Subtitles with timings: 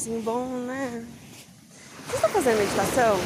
[0.00, 1.04] Que somzinho bom, né?
[2.06, 3.20] Vocês estão fazendo meditação?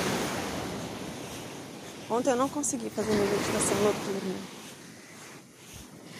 [2.11, 4.35] Ontem eu não consegui fazer minha meditação noturna.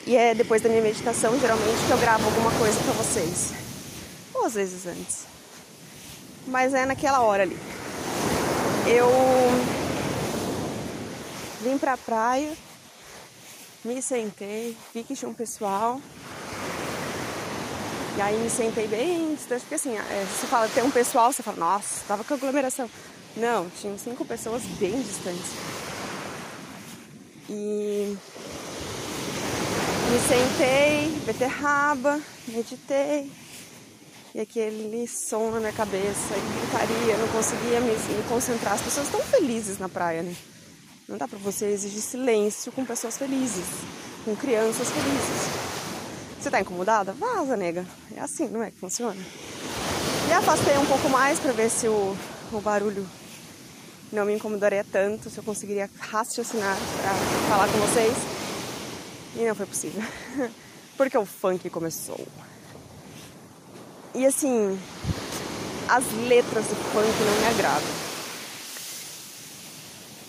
[0.07, 3.53] E é depois da minha meditação, geralmente, que eu gravo alguma coisa pra vocês.
[4.33, 5.25] Ou às vezes antes.
[6.47, 7.59] Mas é naquela hora ali.
[8.87, 9.11] Eu
[11.63, 12.53] vim pra praia,
[13.85, 16.01] me sentei, vi que tinha um pessoal.
[18.17, 21.43] E aí me sentei bem distante, porque assim, é, você fala, tem um pessoal, você
[21.43, 22.89] fala, nossa, tava com aglomeração.
[23.37, 25.51] Não, tinham cinco pessoas bem distantes.
[27.51, 28.17] E
[30.11, 33.33] me sentei, beterraba, meditei.
[34.33, 38.75] E aquele som na minha cabeça, gritaria, não conseguia me, me concentrar.
[38.75, 40.35] As pessoas estão felizes na praia, né?
[41.09, 43.67] Não dá pra você exigir silêncio com pessoas felizes,
[44.25, 45.74] com crianças felizes.
[46.41, 47.13] Você tá incomodada?
[47.13, 47.87] Vaza, nega.
[48.17, 49.21] É assim, não é que funciona?
[50.29, 52.17] E afastei um pouco mais para ver se o,
[52.53, 53.07] o barulho
[54.13, 57.15] não me incomodaria tanto, se eu conseguiria raciocinar para
[57.49, 58.15] falar com vocês.
[59.37, 60.03] E não foi possível.
[60.97, 62.21] Porque o funk começou.
[64.15, 64.79] E assim,
[65.89, 68.05] as letras do funk não me agradam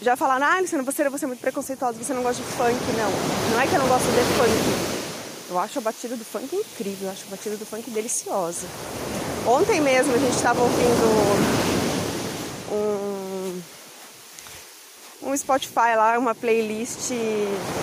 [0.05, 2.75] já falaram, ah, Luciana, você, você é muito preconceituosa, você não gosta de funk.
[2.95, 3.09] Não,
[3.51, 4.94] não é que eu não gosto de funk.
[5.49, 8.65] Eu acho a batida do funk incrível, eu acho a batida do funk deliciosa.
[9.45, 11.05] Ontem mesmo a gente estava ouvindo
[12.71, 13.61] um,
[15.29, 17.11] um Spotify lá, uma playlist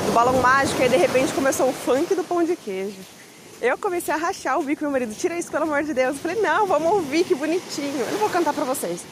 [0.07, 2.99] do Balão Mágico, e de repente começou o funk do pão de queijo.
[3.61, 6.17] Eu comecei a rachar o bico, meu marido, tira isso pelo amor de Deus.
[6.17, 8.01] Eu falei, não, vamos ouvir, que bonitinho.
[8.01, 9.03] Eu não vou cantar pra vocês.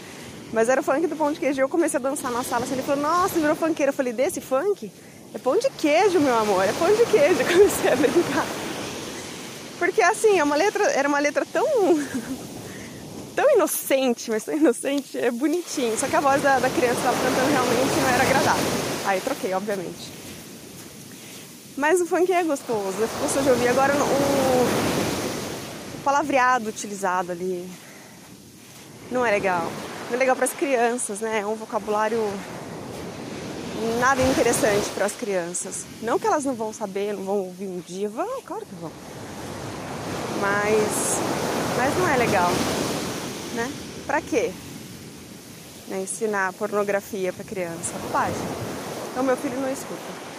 [0.53, 1.61] Mas era o funk do pão de queijo.
[1.61, 2.65] Eu comecei a dançar na sala.
[2.65, 3.91] Assim, ele falou, nossa, virou funkeiro.
[3.91, 4.91] Eu falei, desse funk?
[5.35, 6.65] É pão de queijo, meu amor.
[6.65, 7.41] É pão de queijo.
[7.41, 8.47] Eu comecei a brincar.
[9.79, 11.67] Porque assim, é uma letra, era uma letra tão.
[13.35, 15.97] tão inocente, mas tão inocente, é bonitinho.
[15.99, 18.73] Só que a voz da, da criança estava cantando realmente não era agradável.
[19.07, 20.13] Aí troquei, obviamente.
[21.77, 23.69] Mas o funk é gostoso, é gostoso de ouvir.
[23.69, 23.99] Agora o,
[25.95, 27.67] o palavreado utilizado ali
[29.11, 29.71] não é legal
[30.11, 31.39] não é legal para as crianças, né?
[31.39, 32.21] É um vocabulário
[33.99, 35.85] nada interessante para as crianças.
[36.03, 38.91] Não que elas não vão saber, não vão ouvir um dia, vão, claro que vão.
[40.41, 41.19] Mas,
[41.77, 42.51] mas não é legal,
[43.55, 43.71] né?
[44.07, 44.53] Para quê?
[45.89, 46.03] Né?
[46.03, 48.49] Ensinar pornografia para criança, bobagem.
[49.11, 50.31] Então meu filho não escuta.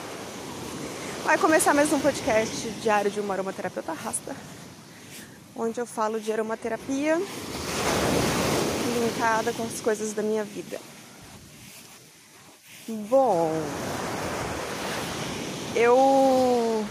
[1.24, 4.36] Vai começar mais um podcast diário de uma aromaterapeuta rasta,
[5.56, 7.22] onde eu falo de aromaterapia
[9.02, 10.80] linkada com as coisas da minha vida.
[12.92, 13.50] Bom,
[15.74, 16.86] eu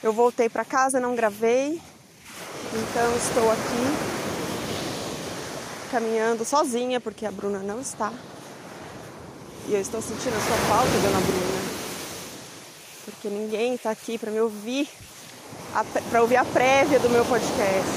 [0.00, 1.82] eu voltei para casa, não gravei,
[2.72, 4.28] então estou aqui
[5.90, 8.12] caminhando sozinha porque a Bruna não está.
[9.66, 11.58] E eu estou sentindo a sua falta, dona Bruna.
[13.04, 14.88] Porque ninguém está aqui para me ouvir,
[16.08, 17.90] para ouvir a prévia do meu podcast.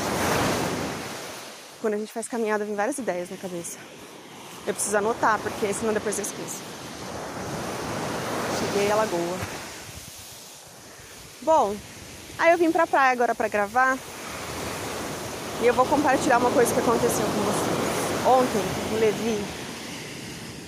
[1.79, 3.77] Quando a gente faz caminhada, vem várias ideias na cabeça.
[4.65, 6.57] Eu preciso anotar, porque senão depois eu esqueço.
[8.59, 9.37] Cheguei à lagoa.
[11.41, 11.75] Bom,
[12.37, 13.97] aí eu vim pra praia agora pra gravar.
[15.61, 18.25] E eu vou compartilhar uma coisa que aconteceu com vocês.
[18.25, 18.61] Ontem,
[18.93, 19.43] o Levi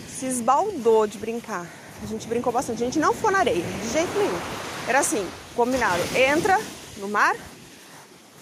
[0.10, 1.68] se esbaldou de brincar.
[2.02, 2.82] A gente brincou bastante.
[2.82, 4.40] A gente não foi na areia, de jeito nenhum.
[4.88, 6.02] Era assim, combinado.
[6.16, 6.60] Entra
[6.98, 7.36] no mar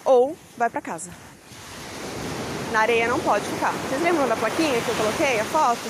[0.04, 1.12] ou vai para casa.
[2.72, 3.74] Na areia não pode ficar.
[3.74, 5.82] Vocês lembram da plaquinha que eu coloquei, a foto?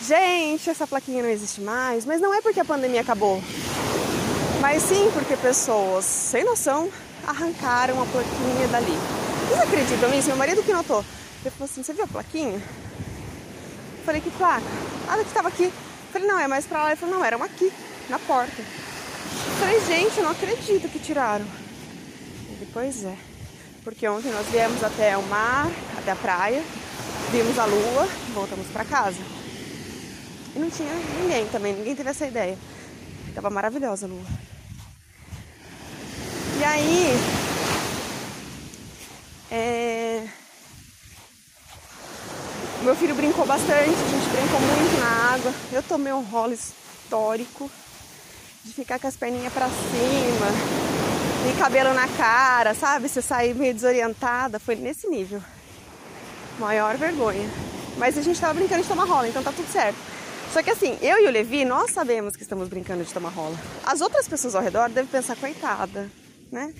[0.00, 3.42] Gente, essa plaquinha não existe mais, mas não é porque a pandemia acabou.
[4.58, 6.90] Mas sim porque pessoas sem noção
[7.26, 8.96] arrancaram a plaquinha dali.
[9.48, 10.28] Vocês acreditam nisso?
[10.28, 11.04] Meu marido que notou.
[11.42, 12.54] Ele falou assim, você viu a plaquinha?
[12.54, 14.64] Eu falei, que placa?
[15.08, 15.64] Ah, que estava aqui.
[15.64, 15.72] Eu
[16.10, 16.90] falei, não, é mais pra lá.
[16.90, 17.70] Ele falou, não, eram aqui,
[18.08, 18.62] na porta.
[18.62, 21.44] Eu falei, gente, eu não acredito que tiraram.
[22.50, 23.14] Ele, pois é
[23.88, 25.66] porque ontem nós viemos até o mar,
[26.08, 26.62] até a praia,
[27.30, 29.18] vimos a lua, voltamos para casa.
[30.56, 30.90] E não tinha
[31.20, 32.56] ninguém também, ninguém teve essa ideia.
[33.34, 34.24] Tava maravilhosa a lua.
[36.58, 37.12] E aí,
[39.50, 40.26] é...
[42.82, 45.52] meu filho brincou bastante, a gente brincou muito na água.
[45.72, 47.70] Eu tomei um rolo histórico
[48.64, 50.46] de ficar com as perninhas para cima,
[51.50, 53.08] e cabelo na cara, sabe?
[53.08, 55.42] Você sair meio desorientada, foi nesse nível.
[56.58, 57.48] Maior vergonha.
[57.96, 59.96] Mas a gente tava brincando de tomar rola, então tá tudo certo.
[60.52, 63.56] Só que assim, eu e o Levi, nós sabemos que estamos brincando de tomar rola.
[63.84, 66.10] As outras pessoas ao redor devem pensar, coitada,
[66.50, 66.72] né?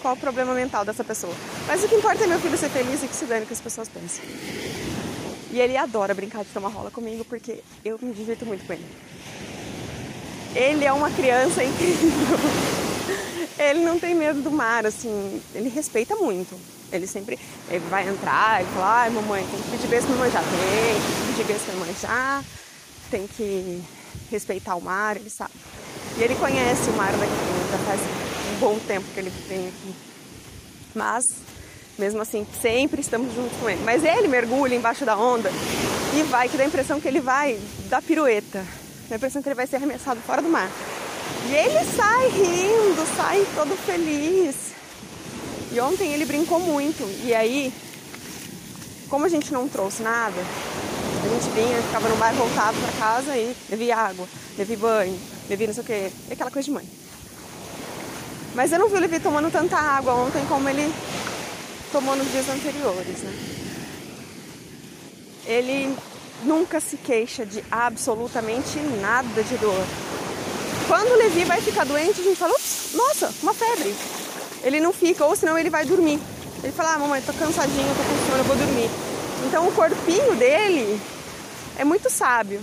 [0.00, 1.34] Qual o problema mental dessa pessoa?
[1.66, 3.60] Mas o que importa é meu filho ser feliz e que se dane que as
[3.60, 4.24] pessoas pensam.
[5.50, 8.86] E ele adora brincar de tomar rola comigo porque eu me divirto muito com ele.
[10.54, 12.38] Ele é uma criança incrível.
[13.58, 16.58] Ele não tem medo do mar, assim, ele respeita muito.
[16.92, 17.38] Ele sempre
[17.68, 20.50] ele vai entrar, ele fala, ai mamãe, tem que pedir beijo pra mamãe já tem,
[20.50, 22.44] tem que pedir beijo pra mamãe já,
[23.10, 23.82] tem que
[24.30, 25.52] respeitar o mar, ele sabe.
[26.16, 27.32] E ele conhece o mar daqui,
[27.70, 29.94] já faz um bom tempo que ele vem aqui.
[30.94, 31.24] Mas,
[31.98, 33.80] mesmo assim, sempre estamos juntos com ele.
[33.84, 35.50] Mas ele mergulha embaixo da onda
[36.14, 37.58] e vai, que dá a impressão que ele vai
[37.88, 38.64] dar pirueta.
[39.08, 40.68] Dá a impressão que ele vai ser arremessado fora do mar.
[41.48, 44.79] E ele sai rindo, sai todo feliz.
[45.72, 47.02] E ontem ele brincou muito.
[47.24, 47.72] E aí,
[49.08, 50.40] como a gente não trouxe nada,
[51.24, 54.26] a gente vinha, ficava no bar voltado para casa e levei água,
[54.58, 55.18] levei banho,
[55.48, 56.88] levei não sei o que, aquela coisa de mãe.
[58.54, 60.92] Mas eu não vi o Levi tomando tanta água ontem como ele
[61.92, 63.32] tomou nos dias anteriores, né?
[65.46, 65.96] Ele
[66.44, 69.86] nunca se queixa de absolutamente nada de dor.
[70.88, 73.94] Quando o Levi vai ficar doente, a gente fala, ups, nossa, uma febre.
[74.62, 76.20] Ele não fica, ou senão ele vai dormir.
[76.62, 78.90] Ele fala, ah, mamãe, tô cansadinho, tô com sono, eu vou dormir.
[79.46, 81.00] Então o corpinho dele
[81.78, 82.60] é muito sábio.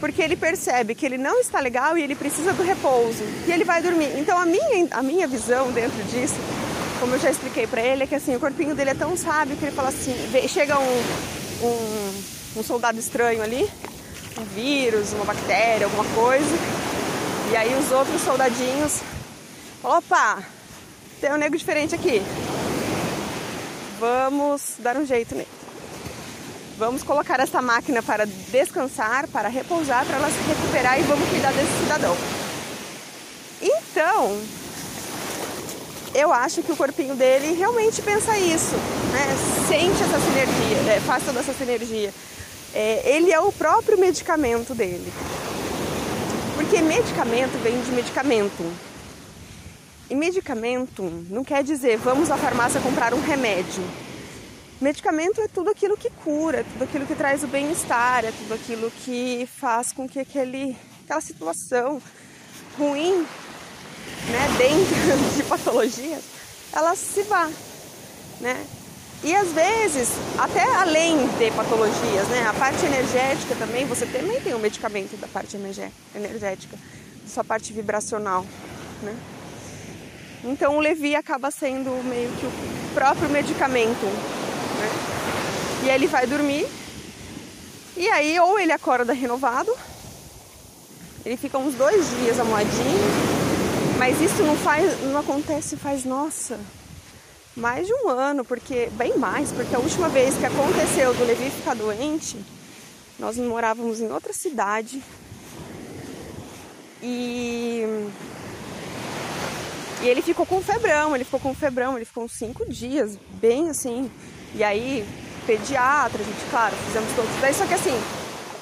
[0.00, 3.22] Porque ele percebe que ele não está legal e ele precisa do repouso.
[3.46, 4.18] E ele vai dormir.
[4.18, 6.34] Então a minha, a minha visão dentro disso,
[6.98, 9.56] como eu já expliquei para ele, é que assim, o corpinho dele é tão sábio
[9.56, 10.14] que ele fala assim,
[10.48, 11.02] chega um,
[11.62, 12.22] um,
[12.56, 13.68] um soldado estranho ali,
[14.40, 16.56] um vírus, uma bactéria, alguma coisa,
[17.50, 19.00] e aí os outros soldadinhos,
[19.82, 20.42] opa,
[21.22, 22.20] tem um nego diferente aqui.
[24.00, 25.48] Vamos dar um jeito nele.
[26.76, 31.52] Vamos colocar essa máquina para descansar, para repousar, para ela se recuperar e vamos cuidar
[31.52, 32.16] desse cidadão.
[33.60, 34.36] Então,
[36.12, 38.74] eu acho que o corpinho dele realmente pensa isso,
[39.12, 39.36] né?
[39.68, 41.00] Sente essa sinergia, né?
[41.06, 42.12] faz toda essa sinergia.
[42.74, 45.12] É, ele é o próprio medicamento dele.
[46.56, 48.91] Porque medicamento vem de medicamento.
[50.12, 53.82] E medicamento não quer dizer vamos à farmácia comprar um remédio.
[54.78, 58.52] Medicamento é tudo aquilo que cura, é tudo aquilo que traz o bem-estar, é tudo
[58.52, 61.98] aquilo que faz com que aquele, aquela situação
[62.76, 63.26] ruim,
[64.28, 64.94] né, dentro
[65.34, 66.22] de patologias,
[66.74, 67.48] ela se vá,
[68.38, 68.66] né?
[69.24, 72.46] E às vezes, até além de patologias, né?
[72.50, 77.72] A parte energética também, você também tem um medicamento da parte energética, da sua parte
[77.72, 78.44] vibracional,
[79.02, 79.16] né?
[80.44, 82.52] Então o Levi acaba sendo meio que o
[82.94, 84.90] próprio medicamento, né?
[85.84, 86.66] E aí ele vai dormir,
[87.96, 89.72] e aí ou ele acorda renovado,
[91.24, 93.00] ele fica uns dois dias amoadinho,
[93.98, 96.58] mas isso não faz, não acontece faz, nossa,
[97.56, 101.50] mais de um ano, porque bem mais, porque a última vez que aconteceu do Levi
[101.50, 102.36] ficar doente,
[103.18, 105.00] nós morávamos em outra cidade
[107.02, 107.84] e
[110.02, 113.70] e ele ficou com febrão, ele ficou com febrão, ele ficou uns cinco dias, bem
[113.70, 114.10] assim.
[114.54, 115.06] E aí,
[115.46, 117.30] pediatra, a gente, claro, fizemos todos.
[117.40, 118.02] Daí só que assim,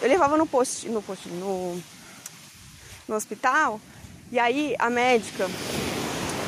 [0.02, 1.80] eu levava no post, no post, no,
[3.08, 3.80] no hospital,
[4.30, 5.48] e aí a médica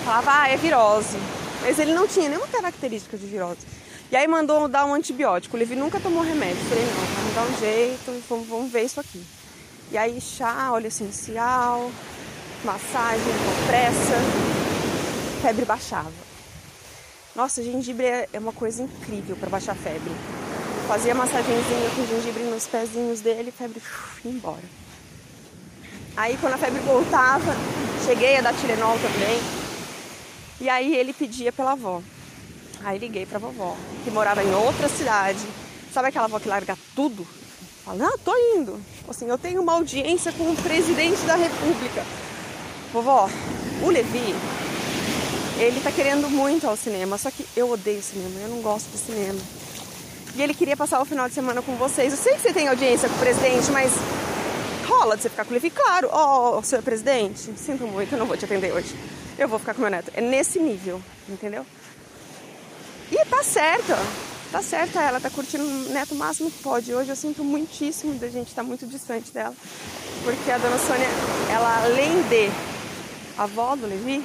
[0.05, 1.17] falava, ah, é virose.
[1.63, 3.61] Mas ele não tinha nenhuma característica de virose.
[4.11, 5.57] E aí mandou dar um antibiótico.
[5.57, 6.63] O Levi nunca tomou remédio.
[6.65, 9.25] Falei, não, vamos dar um jeito, vamos, vamos ver isso aqui.
[9.91, 11.91] E aí chá, óleo essencial,
[12.65, 14.62] massagem, compressa,
[15.43, 16.13] febre baixava.
[17.35, 20.13] Nossa, gengibre é, é uma coisa incrível para baixar febre.
[20.87, 24.63] Fazia massagenzinha com gengibre nos pezinhos dele, febre uf, ia embora.
[26.17, 27.57] Aí quando a febre voltava,
[28.07, 29.41] cheguei a dar Tilenol também.
[30.61, 32.01] E aí ele pedia pela avó.
[32.85, 35.45] Aí liguei pra vovó, que morava em outra cidade.
[35.93, 37.27] Sabe aquela avó que larga tudo?
[37.85, 38.81] Fala, ah, tô indo.
[39.09, 42.05] Assim, eu tenho uma audiência com o presidente da república.
[42.93, 43.29] Vovó,
[43.83, 44.35] o Levi,
[45.59, 48.99] ele tá querendo muito ao cinema, só que eu odeio cinema, eu não gosto de
[48.99, 49.41] cinema.
[50.35, 52.13] E ele queria passar o final de semana com vocês.
[52.13, 53.93] Eu sei que você tem audiência com o presidente, mas
[54.87, 55.71] rola de você ficar com Levi?
[55.71, 58.95] Claro, ó, oh, senhor presidente, sinto muito, eu não vou te atender hoje
[59.39, 60.11] eu vou ficar com meu neto.
[60.15, 61.67] É nesse nível, entendeu?
[63.11, 63.93] E tá certo,
[64.51, 66.95] tá certa ela, tá curtindo o neto o máximo que pode.
[66.95, 69.55] Hoje eu sinto muitíssimo da gente estar tá muito distante dela,
[70.25, 71.09] porque a dona Sônia,
[71.51, 72.51] ela além de
[73.37, 74.25] avó do Levi,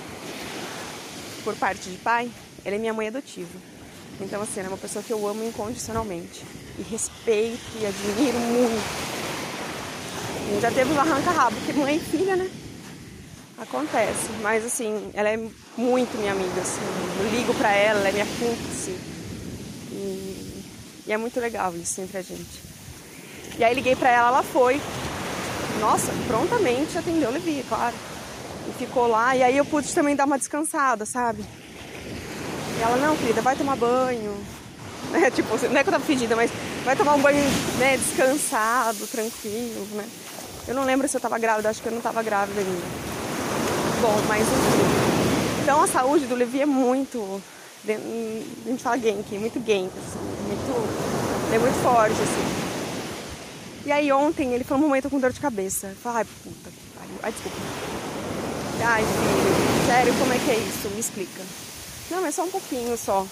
[1.47, 2.29] por parte de pai,
[2.65, 3.57] ela é minha mãe adotiva.
[4.19, 6.43] Então, assim, ela é uma pessoa que eu amo incondicionalmente.
[6.77, 8.83] E respeito e admiro muito.
[10.59, 12.51] Já teve um arranca-rabo, porque mãe e filha, né?
[13.57, 14.27] Acontece.
[14.41, 15.37] Mas assim, ela é
[15.77, 16.81] muito minha amiga, assim.
[17.21, 18.91] Eu ligo pra ela, ela é minha cúmplice.
[19.89, 20.63] E,
[21.07, 22.61] e é muito legal isso entre a gente.
[23.57, 24.81] E aí liguei pra ela, ela foi.
[25.79, 27.95] Nossa, prontamente atendeu Levi, claro.
[28.77, 31.43] Ficou lá, e aí eu pude também dar uma descansada, sabe?
[32.77, 34.35] E ela, não, querida, vai tomar banho.
[35.07, 35.31] Né?
[35.31, 36.51] Tipo, não é que eu tava pedida, mas
[36.83, 37.41] vai tomar um banho
[37.79, 40.05] né, descansado, tranquilo, né?
[40.67, 42.85] Eu não lembro se eu tava grávida, acho que eu não tava grávida ainda.
[44.01, 45.07] Bom, mas enfim.
[45.63, 47.41] Então a saúde do Levi é muito.
[47.87, 50.19] A gente fala genk, muito genk, assim.
[50.45, 53.85] Muito, é muito forte, assim.
[53.85, 55.95] E aí ontem ele falou, mamãe, tô com dor de cabeça.
[56.03, 57.15] Falei, ai, puta que pariu.
[57.23, 57.57] Ai, desculpa.
[58.83, 60.89] Ai, filho, sério, como é que é isso?
[60.89, 61.41] Me explica.
[62.11, 63.25] Não, é só um pouquinho só.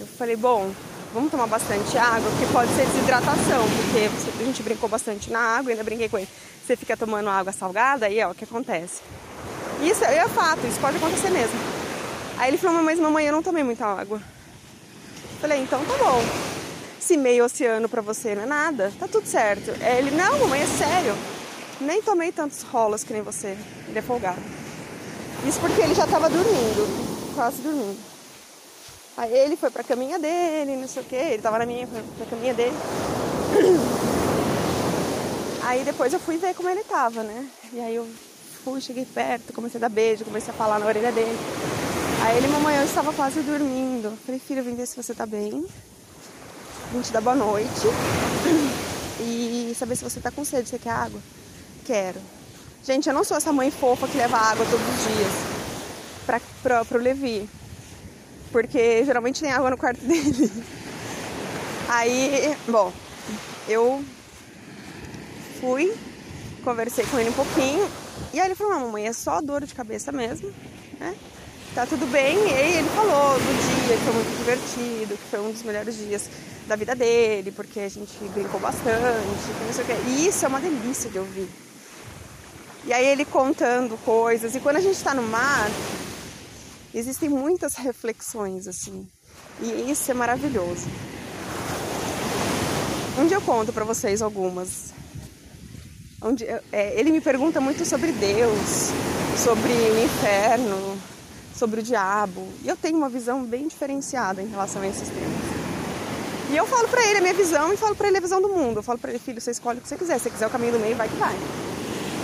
[0.00, 0.70] Eu falei, bom,
[1.12, 4.10] vamos tomar bastante água, porque pode ser desidratação, porque
[4.40, 6.28] a gente brincou bastante na água, ainda brinquei com ele.
[6.66, 9.02] Você fica tomando água salgada, aí é o que acontece.
[9.82, 11.58] Isso é fato, isso pode acontecer mesmo.
[12.38, 14.16] Aí ele falou, mas mamãe, eu não tomei muita água.
[14.18, 16.24] Eu falei, então tá bom.
[16.98, 19.70] Se meio oceano pra você não é nada, tá tudo certo.
[19.80, 21.14] Ele, não, mamãe, é sério.
[21.82, 23.56] Nem tomei tantos rolos que nem você.
[23.88, 24.40] Ele é folgado.
[25.46, 27.98] Isso porque ele já tava dormindo, quase dormindo.
[29.16, 32.02] Aí ele foi pra caminha dele, não sei o que, ele tava na minha, foi
[32.16, 32.72] pra caminha dele.
[35.64, 37.48] Aí depois eu fui ver como ele tava, né?
[37.72, 38.06] E aí eu
[38.64, 41.38] fui, cheguei perto, comecei a dar beijo, comecei a falar na orelha dele.
[42.24, 44.06] Aí ele, mamãe, eu estava quase dormindo.
[44.06, 45.64] Eu falei, filho, vim ver se você tá bem.
[46.92, 47.68] Vim te dar boa noite.
[49.20, 51.20] E saber se você tá com sede, você quer água?
[51.84, 52.20] Quero.
[52.84, 55.52] Gente, eu não sou essa mãe fofa que leva água todos os dias
[56.26, 56.40] pra,
[56.84, 57.48] pra, Levi
[58.52, 60.52] porque geralmente tem água no quarto dele.
[61.88, 62.92] Aí, bom,
[63.66, 64.04] eu
[65.60, 65.92] fui,
[66.62, 67.90] conversei com ele um pouquinho,
[68.32, 70.52] e aí ele falou, não, mamãe, é só dor de cabeça mesmo,
[71.00, 71.16] né?
[71.74, 72.36] Tá tudo bem.
[72.36, 75.96] E aí ele falou do dia que foi muito divertido, que foi um dos melhores
[75.96, 76.28] dias
[76.68, 78.92] da vida dele, porque a gente brincou bastante,
[79.66, 79.94] não sei o quê.
[80.06, 81.48] E isso é uma delícia de ouvir.
[82.84, 85.70] E aí ele contando coisas, e quando a gente tá no mar,
[86.92, 89.06] existem muitas reflexões assim.
[89.60, 90.86] E isso é maravilhoso.
[93.18, 94.92] Um dia eu conto para vocês algumas.
[96.20, 98.90] Onde, é, ele me pergunta muito sobre Deus,
[99.36, 100.98] sobre o inferno,
[101.54, 102.48] sobre o diabo.
[102.64, 105.62] E eu tenho uma visão bem diferenciada em relação a esses temas.
[106.50, 108.48] E eu falo para ele a minha visão e falo para ele a visão do
[108.48, 108.78] mundo.
[108.78, 110.18] Eu falo para ele, filho, você escolhe o que você quiser.
[110.18, 111.34] Se você quiser o caminho do meio, vai que vai.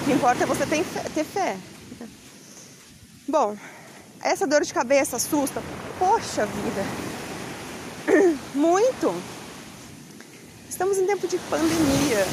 [0.09, 1.03] Que importa é você ter fé.
[1.15, 1.55] Ter fé.
[3.29, 3.55] Bom,
[4.23, 5.62] essa dor de cabeça assusta?
[5.99, 6.83] Poxa vida!
[8.55, 9.15] Muito!
[10.67, 12.27] Estamos em tempo de pandemia.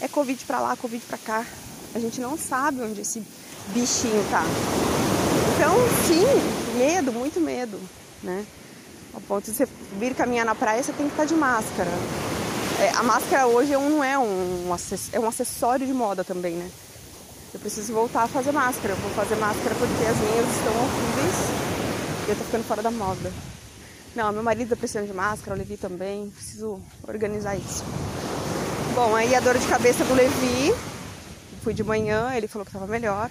[0.00, 1.46] É Covid pra lá, Covid pra cá.
[1.94, 3.22] A gente não sabe onde esse
[3.68, 4.42] bichinho tá.
[5.54, 5.76] Então,
[6.08, 7.78] sim, medo, muito medo,
[8.20, 8.44] né?
[9.14, 11.90] Ao ponto de você vir caminhar na praia, você tem que estar de máscara.
[12.80, 14.74] É, a máscara hoje não é um,
[15.12, 16.70] é um acessório de moda também, né?
[17.52, 18.94] Eu preciso voltar a fazer máscara.
[18.94, 21.34] Eu vou fazer máscara porque as minhas estão horríveis
[22.26, 23.32] e eu tô ficando fora da moda.
[24.14, 26.30] Não, meu marido tá precisando de máscara, o Levi também.
[26.30, 27.84] Preciso organizar isso.
[28.94, 30.74] Bom, aí a dor de cabeça do Levi.
[31.62, 33.30] Fui de manhã, ele falou que tava melhor.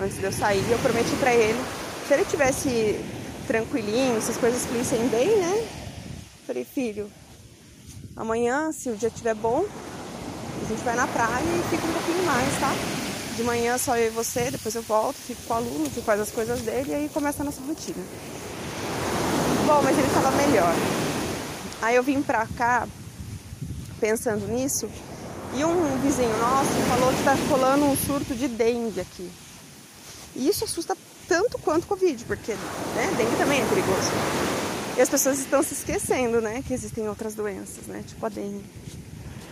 [0.00, 1.58] Antes de eu sair, eu prometi pra ele.
[2.06, 2.98] Se ele tivesse
[3.46, 5.68] tranquilinho, se as coisas fluíssem bem, né?
[6.46, 7.10] Falei, filho,
[8.18, 12.26] amanhã, se o dia estiver bom, a gente vai na praia e fica um pouquinho
[12.26, 12.74] mais, tá?
[13.36, 16.20] De manhã só eu e você, depois eu volto, fico com o aluno, que faz
[16.20, 18.04] as coisas dele e aí começa a nossa rotina.
[19.66, 20.74] Bom, mas ele estava melhor.
[21.80, 22.88] Aí eu vim pra cá
[24.00, 24.88] pensando nisso
[25.54, 29.30] e um vizinho nosso falou que tá rolando um surto de dengue aqui.
[30.34, 30.96] E isso assusta
[31.28, 34.10] tanto quanto Covid, porque né, dengue também é perigoso.
[34.98, 38.64] E as pessoas estão se esquecendo, né, que existem outras doenças, né, tipo a dengue.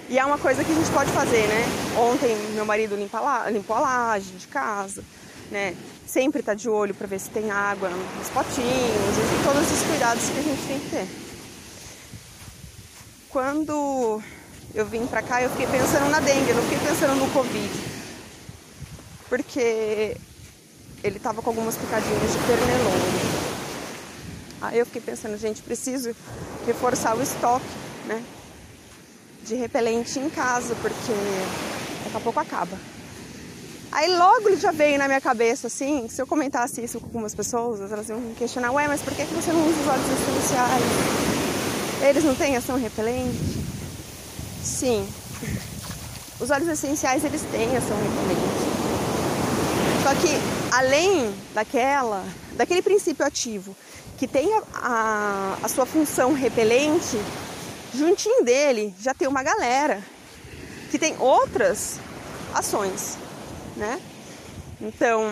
[0.08, 1.64] E é uma coisa que a gente pode fazer, né?
[1.96, 5.04] Ontem meu marido limpa lá, limpou a laje de casa,
[5.50, 5.76] né?
[6.04, 10.28] Sempre tá de olho para ver se tem água nos potinhos, e todos esses cuidados
[10.28, 11.08] que a gente tem que ter.
[13.30, 14.20] Quando
[14.74, 17.70] eu vim pra cá, eu fiquei pensando na dengue, eu não fiquei pensando no Covid.
[19.28, 20.16] Porque
[21.04, 23.15] ele tava com algumas picadinhas de pernilongo.
[24.68, 26.14] Aí eu fiquei pensando, gente, preciso
[26.66, 27.64] reforçar o estoque,
[28.06, 28.22] né?
[29.46, 31.12] de repelente em casa, porque
[32.04, 32.76] daqui a pouco acaba.
[33.92, 37.80] Aí logo já veio na minha cabeça assim, se eu comentasse isso com algumas pessoas,
[37.92, 40.82] elas iam me questionar, ué, mas por que, que você não usa os óleos essenciais?
[42.02, 43.38] Eles não têm ação repelente?
[44.62, 45.08] Sim.
[46.40, 48.76] os óleos essenciais eles têm ação repelente.
[50.02, 50.36] Só que
[50.72, 52.24] além daquela,
[52.56, 53.76] daquele princípio ativo
[54.16, 57.20] que tem a, a, a sua função repelente,
[57.94, 60.02] juntinho dele já tem uma galera
[60.90, 61.98] que tem outras
[62.54, 63.18] ações,
[63.76, 64.00] né?
[64.80, 65.30] Então,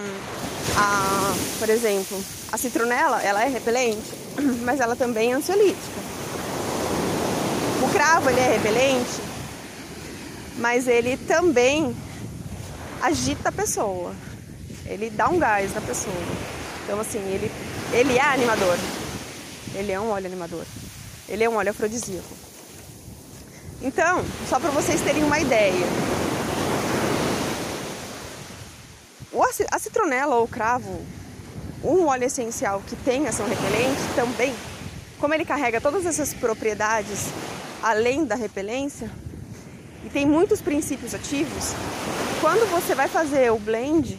[0.76, 4.10] a, por exemplo, a citronela, ela é repelente,
[4.64, 6.04] mas ela também é ansiolítica.
[7.82, 9.20] O cravo, ele é repelente,
[10.56, 11.94] mas ele também
[13.02, 14.14] agita a pessoa.
[14.86, 16.14] Ele dá um gás na pessoa.
[16.84, 17.50] Então, assim, ele,
[17.94, 18.76] ele é animador.
[19.74, 20.64] Ele é um óleo animador.
[21.28, 22.34] Ele é um óleo afrodisíaco.
[23.80, 25.86] Então, só para vocês terem uma ideia,
[29.70, 31.00] a citronela ou o cravo,
[31.82, 34.54] um óleo essencial que tem ação repelente, também,
[35.20, 37.28] como ele carrega todas essas propriedades
[37.82, 39.10] além da repelência,
[40.04, 41.72] e tem muitos princípios ativos,
[42.40, 44.18] quando você vai fazer o blend,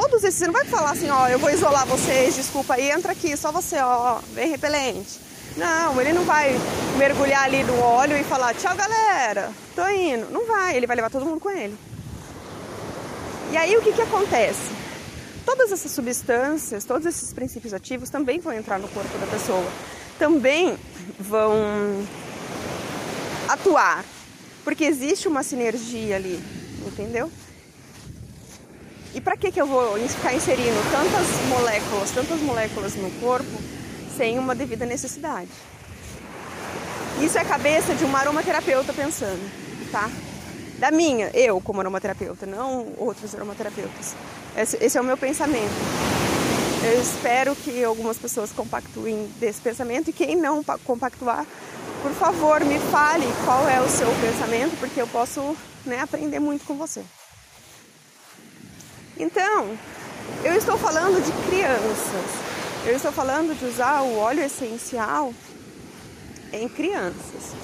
[0.00, 3.10] todos esses, você não vai falar assim, ó, eu vou isolar vocês, desculpa, aí entra
[3.10, 5.18] aqui, só você, ó, bem repelente.
[5.56, 6.56] Não, ele não vai
[6.96, 10.30] mergulhar ali no óleo e falar, tchau galera, tô indo.
[10.30, 11.76] Não vai, ele vai levar todo mundo com ele.
[13.50, 14.70] E aí o que, que acontece?
[15.44, 19.66] Todas essas substâncias, todos esses princípios ativos também vão entrar no corpo da pessoa.
[20.16, 20.78] Também
[21.18, 22.06] vão
[23.48, 24.04] atuar
[24.62, 26.38] porque existe uma sinergia ali,
[26.86, 27.28] entendeu?
[29.14, 33.58] E para que, que eu vou ficar inserindo tantas moléculas, tantas moléculas no corpo
[34.16, 35.48] sem uma devida necessidade?
[37.20, 39.40] Isso é a cabeça de uma aromaterapeuta pensando,
[39.90, 40.08] tá?
[40.78, 44.14] Da minha, eu como aromaterapeuta, não outros aromaterapeutas.
[44.56, 45.74] Esse, esse é o meu pensamento.
[46.84, 51.44] Eu espero que algumas pessoas compactuem desse pensamento e quem não compactuar,
[52.02, 56.64] por favor, me fale qual é o seu pensamento, porque eu posso né, aprender muito
[56.64, 57.02] com você.
[59.18, 59.76] Então,
[60.44, 62.48] eu estou falando de crianças.
[62.86, 65.34] Eu estou falando de usar o óleo essencial
[66.52, 67.54] em crianças.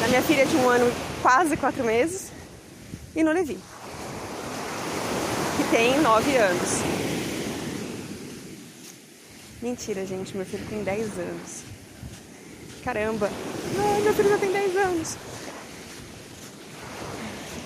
[0.00, 2.30] Na minha filha de um ano, quase quatro meses,
[3.16, 3.58] e no Levi,
[5.56, 6.78] que tem nove anos.
[9.60, 11.68] Mentira, gente, meu filho tem dez anos.
[12.84, 13.30] Caramba.
[14.02, 15.16] Meu filho já tem 10 anos.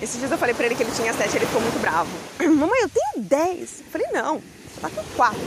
[0.03, 2.09] Esses dias eu falei pra ele que ele tinha 7, ele ficou muito bravo.
[2.43, 3.59] Mamãe, eu tenho 10.
[3.79, 5.39] Eu falei, não, você tá com 4.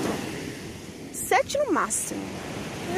[1.12, 2.22] 7 no máximo.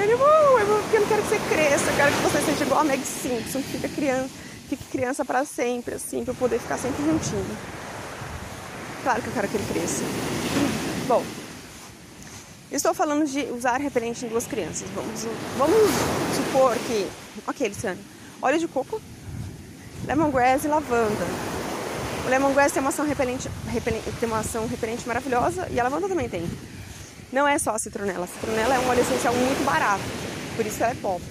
[0.00, 2.84] Ele, oh, eu não quero que você cresça, eu quero que você seja igual a
[2.84, 4.30] Meg Simpson, que fica criança,
[4.68, 7.58] fique criança para sempre, assim, pra eu poder ficar sempre juntinho.
[9.02, 10.04] Claro que eu quero que ele cresça.
[11.08, 11.24] Bom,
[12.70, 14.86] Estou falando de usar repelente em duas crianças.
[14.94, 15.90] Vamos, vamos
[16.36, 17.08] supor que.
[17.46, 17.98] Ok, Luciane.
[18.42, 19.00] Óleo de coco,
[20.06, 21.26] lemongrass e lavanda.
[22.26, 26.08] O lemongrass tem uma ação repelente, repelente, tem uma ação repelente maravilhosa e a lavanda
[26.08, 26.48] também tem.
[27.32, 28.24] Não é só a citronela.
[28.24, 30.02] A citronela é um óleo essencial muito barato,
[30.56, 31.22] por isso ela é pop.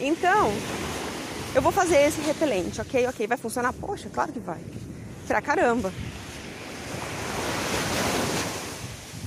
[0.00, 0.52] Então,
[1.54, 3.06] eu vou fazer esse repelente, ok?
[3.06, 3.72] Ok, vai funcionar?
[3.72, 4.60] Poxa, claro que vai.
[5.26, 5.92] Pra caramba.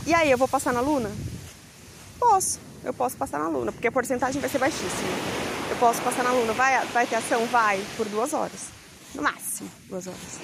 [0.06, 1.12] E aí, eu vou passar na Luna?
[2.20, 5.45] Posso, eu posso passar na Luna, porque a porcentagem vai ser baixíssima.
[5.70, 7.46] Eu posso passar na Luna, vai, vai ter ação?
[7.48, 8.70] Vai, por duas horas.
[9.14, 10.40] No máximo, duas horas.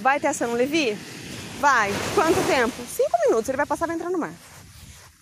[0.00, 0.96] Vai ter ação Levi?
[1.60, 1.90] Vai.
[2.14, 2.74] Quanto tempo?
[2.88, 4.32] Cinco minutos, ele vai passar e vai entrar no mar.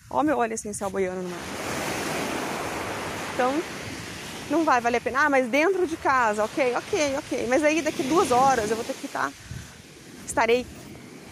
[0.09, 1.39] Ó meu óleo essencial boiando no mar.
[3.33, 3.61] Então,
[4.49, 5.25] não vai valer a pena.
[5.25, 7.47] Ah, mas dentro de casa, ok, ok, ok.
[7.47, 9.31] Mas aí daqui duas horas eu vou ter que estar.
[10.25, 10.65] Estarei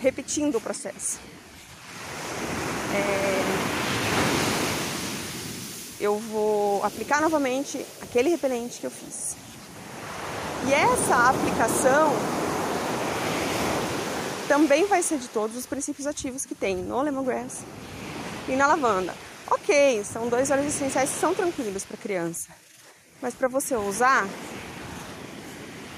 [0.02, 1.20] repetindo o processo
[2.94, 3.31] é,
[6.02, 9.36] eu vou aplicar novamente aquele repelente que eu fiz.
[10.68, 12.12] E essa aplicação
[14.48, 17.60] também vai ser de todos os princípios ativos que tem no lemongrass
[18.50, 19.14] e na lavanda.
[19.48, 22.50] Ok, são dois óleos essenciais que são tranquilos para criança,
[23.22, 24.28] mas para você usar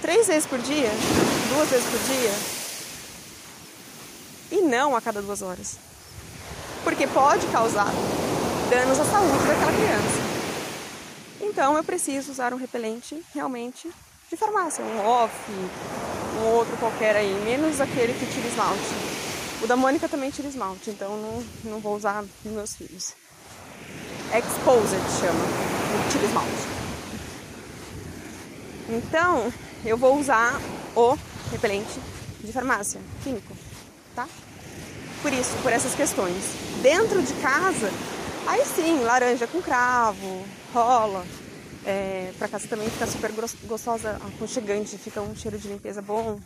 [0.02, 0.90] três vezes por dia,
[1.50, 2.34] duas vezes por dia,
[4.52, 5.78] e não a cada duas horas
[6.84, 7.88] porque pode causar
[8.74, 10.34] danos à saúde daquela criança.
[11.42, 13.88] Então eu preciso usar um repelente realmente
[14.30, 15.32] de farmácia, um off,
[16.42, 18.82] um outro qualquer aí, menos aquele que tira esmalte.
[19.62, 23.14] O da Mônica também tira esmalte, então não, não vou usar nos meus filhos.
[24.36, 26.52] Exposed chama, o tira esmalte.
[28.90, 29.54] Então
[29.86, 30.60] eu vou usar
[30.96, 31.16] o
[31.52, 32.00] repelente
[32.44, 33.56] de farmácia, químico,
[34.16, 34.28] tá?
[35.24, 36.36] por isso, por essas questões.
[36.82, 37.90] Dentro de casa,
[38.48, 41.26] aí sim, laranja com cravo, rola.
[41.86, 43.32] É, pra casa também fica super
[43.66, 46.40] gostosa, aconchegante, fica um cheiro de limpeza bom.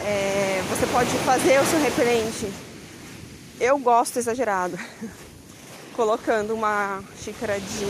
[0.00, 2.50] É, você pode fazer o seu repelente.
[3.60, 4.78] Eu gosto exagerado.
[5.94, 7.86] Colocando uma xícara de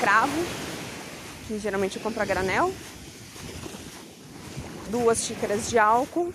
[0.00, 0.44] cravo,
[1.46, 2.72] que geralmente eu compro a granel.
[4.90, 6.32] Duas xícaras de álcool.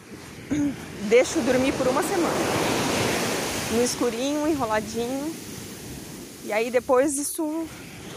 [1.09, 2.88] Deixo dormir por uma semana.
[3.71, 5.33] No escurinho, enroladinho.
[6.45, 7.67] E aí depois isso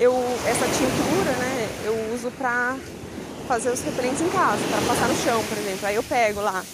[0.00, 0.14] eu
[0.46, 2.76] essa tintura, né, eu uso pra
[3.46, 5.86] fazer os repelentes em casa, para passar no chão, por exemplo.
[5.86, 6.64] Aí eu pego lá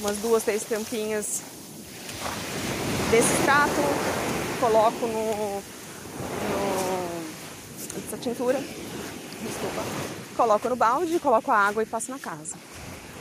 [0.00, 1.40] umas duas, três tampinhas
[3.10, 3.80] desse extrato,
[4.60, 5.62] coloco no, no
[8.06, 9.82] essa tintura, desculpa,
[10.36, 12.56] coloco no balde, coloco a água e passo na casa.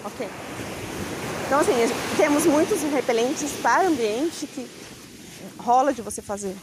[0.04, 0.28] Ok?
[1.46, 1.74] Então assim,
[2.17, 4.70] temos muitos repelentes para ambiente que
[5.67, 6.56] rola de você fazer.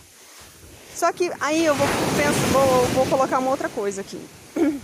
[0.97, 1.87] Só que aí eu vou,
[2.17, 4.21] penso, vou, vou colocar uma outra coisa aqui.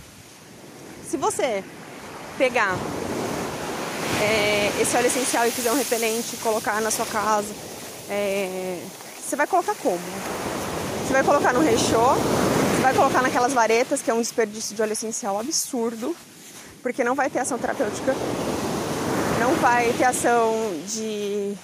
[1.09, 1.63] Se você
[2.37, 2.75] pegar
[4.21, 7.53] é, esse óleo essencial e fizer um repelente, colocar na sua casa,
[8.09, 8.79] é,
[9.19, 9.99] você vai colocar como?
[11.07, 14.81] Você vai colocar no rechô, você vai colocar naquelas varetas, que é um desperdício de
[14.81, 16.15] óleo essencial absurdo,
[16.83, 18.13] porque não vai ter ação terapêutica,
[19.39, 20.53] não vai ter ação
[20.85, 21.55] de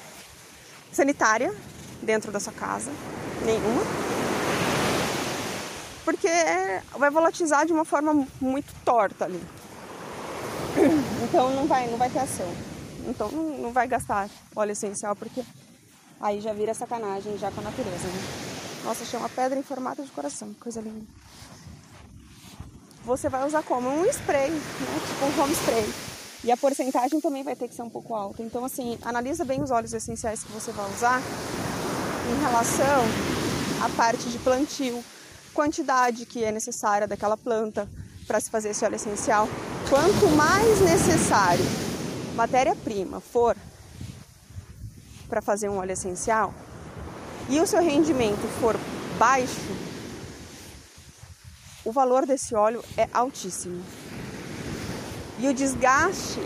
[0.91, 1.53] sanitária
[2.01, 2.91] dentro da sua casa,
[3.45, 3.81] nenhuma
[6.07, 6.29] porque
[6.97, 9.41] vai volatilizar de uma forma muito torta ali.
[11.23, 12.49] Então não vai, não vai ter ação.
[13.05, 15.43] Então não, não vai gastar óleo essencial, porque
[16.21, 18.23] aí já vira sacanagem já com a natureza, né?
[18.85, 21.05] Nossa, achei uma pedra em formato de coração, coisa linda.
[23.03, 23.89] Você vai usar como?
[23.89, 25.01] Um spray, né?
[25.07, 25.93] Tipo um home spray.
[26.45, 28.41] E a porcentagem também vai ter que ser um pouco alta.
[28.41, 31.21] Então, assim, analisa bem os óleos essenciais que você vai usar
[32.29, 33.03] em relação
[33.81, 35.03] à parte de plantio
[35.53, 37.89] quantidade que é necessária daquela planta
[38.27, 39.49] para se fazer esse óleo essencial.
[39.89, 41.65] Quanto mais necessário
[42.35, 43.57] matéria-prima for
[45.27, 46.53] para fazer um óleo essencial
[47.49, 48.77] e o seu rendimento for
[49.17, 49.75] baixo,
[51.83, 53.83] o valor desse óleo é altíssimo.
[55.39, 56.39] E o desgaste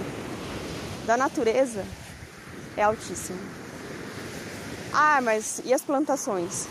[1.06, 1.84] da natureza
[2.78, 3.61] é altíssimo.
[4.93, 6.67] Ah, mas e as plantações?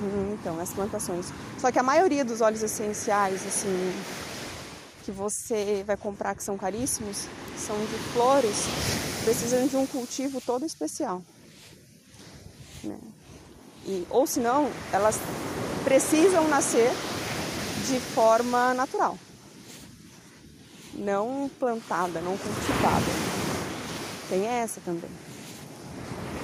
[0.00, 1.26] Hum, então, as plantações.
[1.58, 3.92] Só que a maioria dos óleos essenciais, assim,
[5.04, 7.26] que você vai comprar que são caríssimos,
[7.56, 8.56] são de flores,
[9.24, 11.22] precisam de um cultivo todo especial.
[12.84, 12.98] Né?
[13.86, 15.18] E, ou senão, elas
[15.84, 16.90] precisam nascer
[17.86, 19.16] de forma natural.
[20.92, 23.06] Não plantada, não cultivada.
[24.28, 25.25] Tem essa também.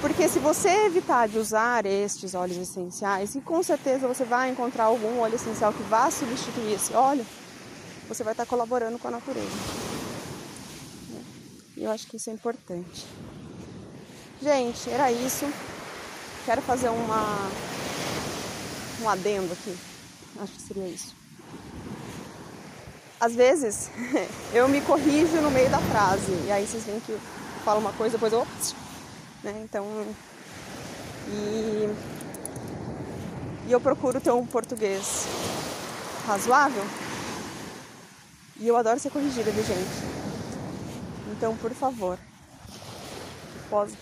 [0.02, 4.84] Porque se você evitar de usar estes óleos essenciais, e com certeza você vai encontrar
[4.84, 7.24] algum óleo essencial que vá substituir esse óleo,
[8.08, 9.46] você vai estar colaborando com a natureza.
[11.76, 13.06] E eu acho que isso é importante.
[14.42, 15.46] Gente, era isso.
[16.44, 17.48] Quero fazer uma
[19.00, 19.78] um adendo aqui.
[20.40, 21.14] Acho que seria isso.
[23.20, 23.88] Às vezes
[24.52, 27.20] eu me corrijo no meio da frase e aí vocês veem que eu
[27.64, 28.74] falo uma coisa depois
[29.42, 29.60] né?
[29.64, 29.84] Então,
[31.28, 31.88] e,
[33.66, 35.26] e eu procuro ter um português
[36.26, 36.84] razoável
[38.56, 40.12] e eu adoro ser corrigida, viu, gente?
[41.32, 42.18] Então, por favor,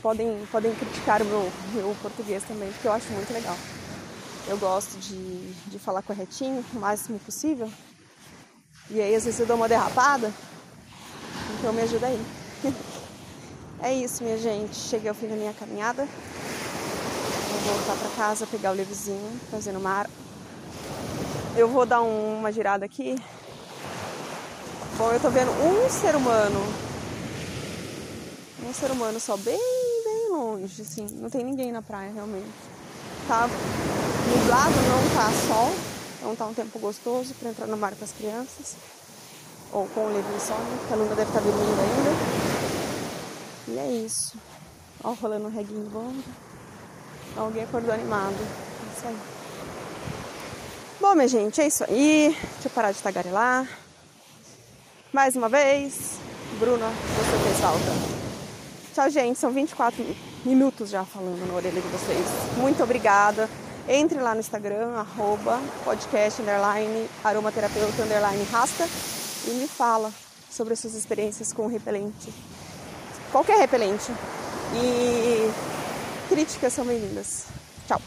[0.02, 3.56] podem, podem criticar o meu, meu português também, porque eu acho muito legal.
[4.48, 7.70] Eu gosto de, de falar corretinho, o máximo possível.
[8.90, 10.32] E aí, às vezes, eu dou uma derrapada.
[11.58, 12.20] Então, me ajuda aí.
[13.82, 14.76] É isso, minha gente.
[14.76, 16.06] Cheguei ao fim da minha caminhada.
[17.64, 20.08] Vou voltar para casa, pegar o levezinho, fazer no mar.
[21.56, 23.16] Eu vou dar um, uma girada aqui.
[24.98, 26.60] Bom, eu tô vendo um ser humano.
[28.68, 31.06] Um ser humano só bem, bem longe, assim.
[31.12, 32.50] Não tem ninguém na praia, realmente.
[33.26, 33.48] Tá
[34.28, 35.74] nublado, não tá sol.
[36.18, 38.76] Então tá um tempo gostoso para entrar no mar com as crianças.
[39.72, 40.76] Ou com o levinho só, né?
[40.80, 42.39] Porque a Luna deve estar tá dormindo ainda.
[43.70, 44.36] E é isso.
[45.04, 46.12] Ó, rolando um reguinho bom.
[47.36, 48.34] Alguém acordou animado.
[48.34, 49.16] É isso aí.
[51.00, 52.36] Bom, minha gente, é isso aí.
[52.54, 53.68] Deixa eu parar de tagarelar.
[55.12, 56.18] Mais uma vez,
[56.58, 58.10] Bruna, você fez falta.
[58.92, 59.38] Tchau, gente.
[59.38, 60.04] São 24
[60.44, 62.26] minutos já falando na orelha de vocês.
[62.56, 63.48] Muito obrigada.
[63.88, 68.86] Entre lá no Instagram, arroba podcast, underline, aromaterapeuta, underline, rasta
[69.46, 70.12] e me fala
[70.50, 72.32] sobre as suas experiências com o repelente
[73.30, 74.12] qualquer repelente.
[74.74, 75.50] E
[76.28, 77.46] críticas são bem-vindas.
[77.88, 78.00] Tchau!